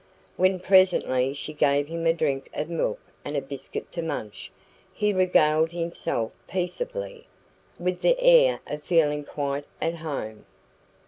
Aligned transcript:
When 0.35 0.59
presently 0.59 1.31
she 1.35 1.53
gave 1.53 1.87
him 1.87 2.07
a 2.07 2.13
drink 2.13 2.49
of 2.55 2.71
milk 2.71 2.99
and 3.23 3.37
a 3.37 3.39
biscuit 3.39 3.91
to 3.91 4.01
munch, 4.01 4.51
he 4.91 5.13
regaled 5.13 5.71
himself 5.73 6.31
peaceably, 6.47 7.27
with 7.77 8.01
the 8.01 8.19
air 8.19 8.61
of 8.65 8.81
feeling 8.81 9.23
quite 9.23 9.65
at 9.79 9.97
home. 9.97 10.47